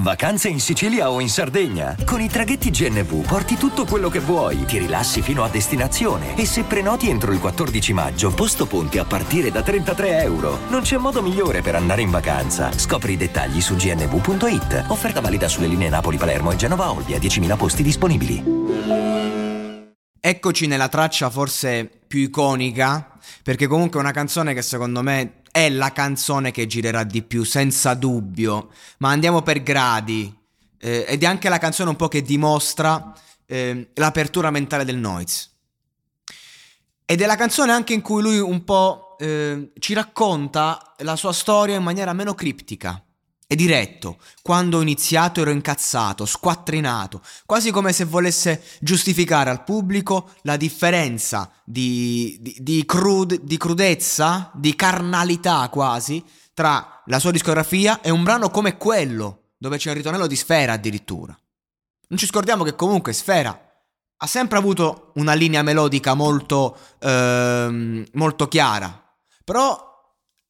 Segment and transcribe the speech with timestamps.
[0.00, 1.94] Vacanze in Sicilia o in Sardegna?
[2.06, 6.46] Con i traghetti GNV porti tutto quello che vuoi, ti rilassi fino a destinazione e
[6.46, 10.60] se prenoti entro il 14 maggio, posto ponti a partire da 33 euro.
[10.70, 12.72] Non c'è modo migliore per andare in vacanza.
[12.72, 14.86] Scopri i dettagli su gnv.it.
[14.88, 18.42] Offerta valida sulle linee Napoli-Palermo e Genova-Olbia, 10.000 posti disponibili.
[20.22, 25.68] Eccoci nella traccia forse più iconica, perché comunque è una canzone che secondo me è
[25.68, 30.34] la canzone che girerà di più, senza dubbio, ma andiamo per gradi.
[30.78, 33.12] Eh, ed è anche la canzone un po' che dimostra
[33.46, 35.48] eh, l'apertura mentale del Noise.
[37.04, 41.32] Ed è la canzone anche in cui lui un po' eh, ci racconta la sua
[41.32, 43.02] storia in maniera meno criptica
[43.52, 44.18] e diretto.
[44.42, 51.50] Quando ho iniziato ero incazzato, squattrinato, quasi come se volesse giustificare al pubblico la differenza
[51.64, 58.22] di, di, di, crud, di crudezza, di carnalità quasi, tra la sua discografia e un
[58.22, 61.36] brano come quello, dove c'è un ritornello di Sfera addirittura.
[62.06, 63.60] Non ci scordiamo che comunque Sfera
[64.16, 69.89] ha sempre avuto una linea melodica molto, ehm, molto chiara, però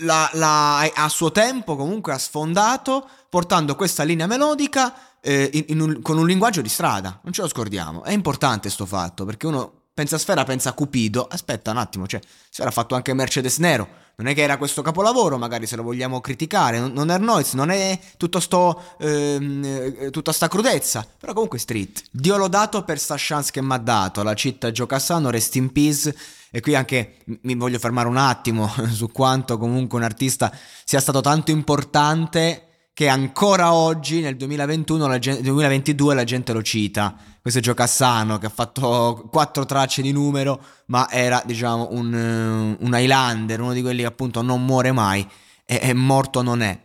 [0.00, 5.80] la, la, a suo tempo comunque ha sfondato portando questa linea melodica eh, in, in
[5.80, 8.02] un, con un linguaggio di strada, non ce lo scordiamo.
[8.02, 11.26] È importante questo fatto perché uno pensa a Sfera, pensa a Cupido.
[11.30, 14.00] Aspetta un attimo, cioè, Sfera ha fatto anche Mercedes Nero.
[14.14, 16.78] Non è che era questo capolavoro, magari se lo vogliamo criticare.
[16.78, 21.06] Non, non è Noise, non è tutto sto, ehm, eh, tutta sta crudezza.
[21.18, 22.02] Però comunque street.
[22.10, 24.22] Dio l'ho dato per sta chance che mi ha dato.
[24.22, 26.14] La città Giocassano, rest in peace.
[26.54, 30.54] E qui anche mi voglio fermare un attimo su quanto comunque un artista
[30.84, 36.60] sia stato tanto importante che ancora oggi nel 2021, la gente, 2022 la gente lo
[36.60, 37.16] cita.
[37.40, 42.76] Questo è Gio Cassano che ha fatto quattro tracce di numero, ma era diciamo un,
[42.78, 45.26] un Highlander, uno di quelli che appunto non muore mai
[45.64, 46.78] e, e morto non è.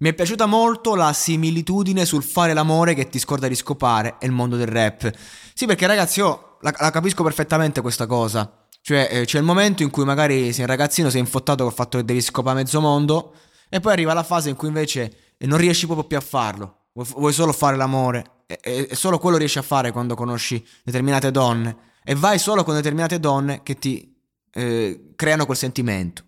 [0.00, 4.26] Mi è piaciuta molto la similitudine sul fare l'amore che ti scorda di scopare e
[4.26, 5.08] il mondo del rap.
[5.54, 8.61] Sì, perché ragazzi, io la, la capisco perfettamente questa cosa.
[8.82, 11.98] Cioè, eh, c'è il momento in cui magari sei un ragazzino, sei infottato col fatto
[11.98, 13.34] che devi scopare mezzo mondo,
[13.68, 16.88] e poi arriva la fase in cui invece non riesci proprio più a farlo.
[16.92, 21.90] Vuoi solo fare l'amore, e, e solo quello riesci a fare quando conosci determinate donne.
[22.04, 24.14] E vai solo con determinate donne che ti
[24.52, 26.24] eh, creano quel sentimento.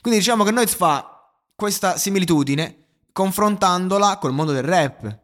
[0.00, 2.78] Quindi diciamo che Noiz fa questa similitudine
[3.12, 5.18] confrontandola col mondo del rap.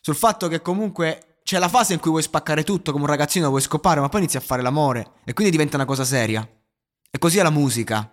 [0.00, 3.50] Sul fatto che comunque c'è la fase in cui vuoi spaccare tutto come un ragazzino,
[3.50, 6.40] vuoi scopare, ma poi inizi a fare l'amore e quindi diventa una cosa seria.
[7.10, 8.10] E così è la musica.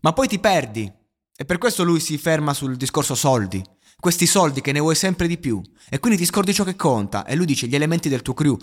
[0.00, 0.90] Ma poi ti perdi.
[1.36, 3.62] E per questo lui si ferma sul discorso soldi.
[4.00, 5.60] Questi soldi che ne vuoi sempre di più.
[5.90, 7.26] E quindi ti scordi ciò che conta.
[7.26, 8.56] E lui dice gli elementi del tuo crew.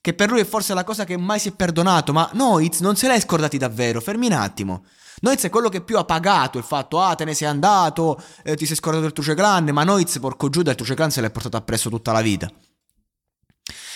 [0.00, 2.12] Che per lui è forse la cosa che mai si è perdonato.
[2.12, 4.00] Ma Noiz non se l'hai scordati davvero.
[4.00, 4.86] Fermi un attimo.
[5.20, 8.56] Noiz è quello che più ha pagato il fatto, ah, te ne sei andato, eh,
[8.56, 9.66] ti sei scordato del Tuce Clan.
[9.66, 12.50] Ma Noiz, porco giù, del Tuce Clan se l'è portato appresso tutta la vita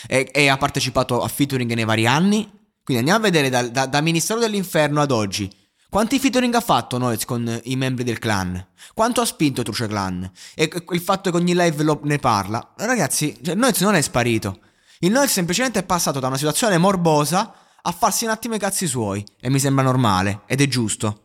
[0.07, 2.51] e, e ha partecipato a featuring nei vari anni.
[2.85, 5.51] Quindi andiamo a vedere da, da, da Ministero dell'Inferno ad oggi.
[5.89, 8.67] Quanti featuring ha fatto Noez con i membri del clan?
[8.95, 10.29] Quanto ha spinto Truce Clan?
[10.55, 12.73] E il fatto che ogni live lo, ne parla?
[12.79, 14.61] Ragazzi, cioè, Noez non è sparito.
[15.01, 18.87] Il Noez semplicemente è passato da una situazione morbosa a farsi un attimo i cazzi
[18.87, 19.23] suoi.
[19.39, 21.22] E mi sembra normale, ed è giusto.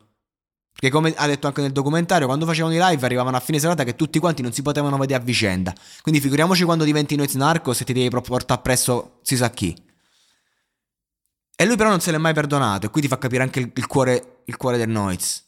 [0.79, 3.83] Perché come ha detto anche nel documentario, quando facevano i live arrivavano a fine serata
[3.83, 5.73] che tutti quanti non si potevano vedere a vicenda.
[6.03, 9.75] Quindi figuriamoci quando diventi Noiz Narcos e ti devi portare appresso si sa chi.
[11.55, 13.71] E lui però non se l'è mai perdonato e qui ti fa capire anche il,
[13.73, 15.43] il, cuore, il cuore, del Noiz.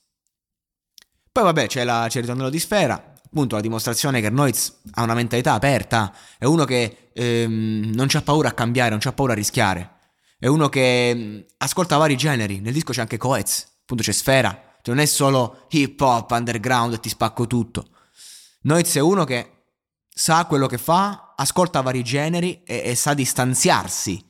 [1.31, 5.03] Poi vabbè c'è, la, c'è il ritornello di Sfera, appunto la dimostrazione che Noiz ha
[5.03, 9.33] una mentalità aperta, è uno che ehm, non c'ha paura a cambiare, non c'ha paura
[9.33, 9.98] a rischiare.
[10.39, 14.69] È uno che ehm, ascolta vari generi, nel disco c'è anche Coez, appunto c'è Sfera,
[14.89, 17.89] non è solo hip hop, underground e ti spacco tutto.
[18.62, 19.65] Noiz è uno che
[20.09, 24.25] sa quello che fa, ascolta vari generi e, e sa distanziarsi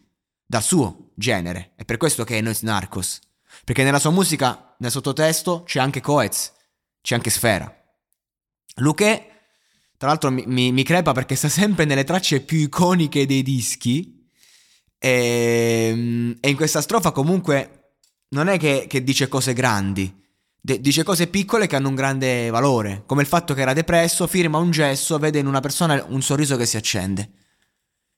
[0.45, 1.71] dal suo genere.
[1.75, 3.21] È per questo che è Noiz Narcos.
[3.63, 6.51] Perché nella sua musica, nel sottotesto, c'è anche Coez,
[7.01, 7.73] c'è anche Sfera.
[8.75, 9.27] Luque,
[9.97, 14.27] tra l'altro, mi, mi, mi crepa perché sta sempre nelle tracce più iconiche dei dischi.
[14.97, 17.94] E, ehm, e in questa strofa comunque
[18.29, 20.13] non è che, che dice cose grandi,
[20.61, 24.27] De- dice cose piccole che hanno un grande valore, come il fatto che era depresso,
[24.27, 27.31] firma un gesso, vede in una persona un sorriso che si accende.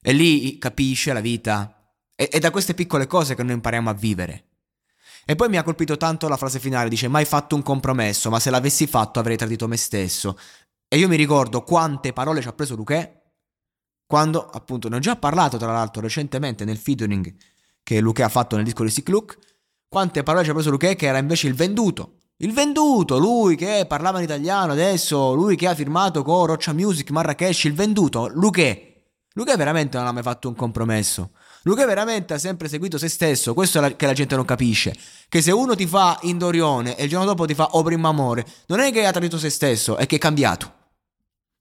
[0.02, 1.94] E lì capisce la vita.
[2.16, 4.46] È, è da queste piccole cose che noi impariamo a vivere.
[5.26, 8.40] E poi mi ha colpito tanto la frase finale, dice mai fatto un compromesso, ma
[8.40, 10.38] se l'avessi fatto avrei tradito me stesso.
[10.88, 13.22] E io mi ricordo quante parole ci ha preso Luque
[14.12, 17.34] quando, appunto, ne ho già parlato tra l'altro recentemente nel featuring
[17.82, 19.38] che Luque ha fatto nel disco di Sick Look,
[19.88, 22.18] quante parole ci ha preso Luque che era invece il venduto.
[22.44, 27.12] Il venduto, lui che parlava in italiano adesso, lui che ha firmato con Roccia Music,
[27.12, 29.10] Marrakesh, il venduto, Luque.
[29.34, 31.34] Luque veramente non ha mai fatto un compromesso.
[31.62, 34.96] Luque veramente ha sempre seguito se stesso, questo è la, che la gente non capisce.
[35.30, 38.44] Che se uno ti fa Indorione e il giorno dopo ti fa O primo amore,
[38.66, 40.74] non è che ha tradito se stesso, è che è cambiato.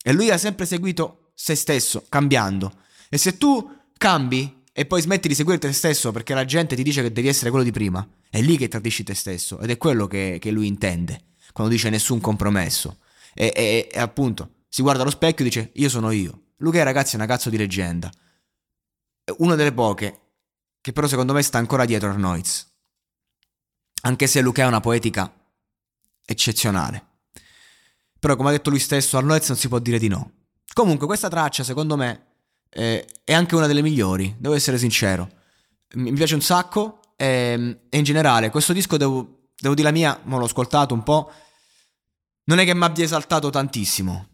[0.03, 2.73] E lui ha sempre seguito se stesso, cambiando.
[3.11, 6.83] E se tu cambi e poi smetti di seguire te stesso perché la gente ti
[6.83, 9.77] dice che devi essere quello di prima, è lì che tradisci te stesso ed è
[9.77, 12.97] quello che, che lui intende quando dice nessun compromesso.
[13.35, 16.45] E, e, e, appunto si guarda allo specchio e dice io sono io.
[16.61, 18.11] Luca ragazzi è una cazzo di leggenda.
[19.37, 20.19] Una delle poche
[20.81, 22.67] che però secondo me sta ancora dietro Arnoiz.
[24.05, 25.31] Anche se Luca è una poetica
[26.25, 27.07] eccezionale.
[28.19, 30.47] Però come ha detto lui stesso, Arnoiz non si può dire di no.
[30.73, 32.29] Comunque questa traccia secondo me
[32.71, 35.29] eh, è anche una delle migliori, devo essere sincero.
[35.95, 39.95] Mi, piace un sacco e, ehm, e, in generale questo disco devo, devo dire la
[39.95, 41.33] mia, ma l'ho ascoltato un po',
[42.45, 44.29] non è che mi abbia esaltato tantissimo.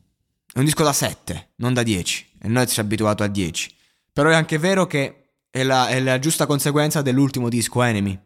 [0.52, 3.74] È un disco da 7, non da 10, e noi ci abituato a 10.
[4.12, 8.18] Però è anche vero che è la, è la giusta conseguenza dell'ultimo disco, Enemy.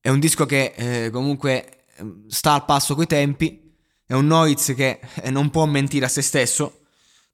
[0.00, 3.74] È un disco che eh, comunque ehm, sta al passo coi tempi,
[4.04, 6.81] è un Noiz che eh, non può mentire a se stesso,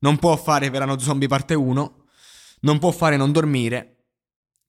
[0.00, 2.05] non può fare Verano Zombie parte 1,
[2.61, 4.06] non può fare non dormire,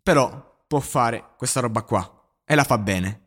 [0.01, 2.09] però può fare questa roba qua
[2.45, 3.17] e la fa bene.